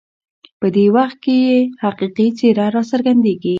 په 0.59 0.67
دې 0.75 0.85
وخت 0.95 1.17
کې 1.23 1.35
یې 1.45 1.57
حقیقي 1.83 2.27
څېره 2.37 2.65
راڅرګندېږي. 2.75 3.49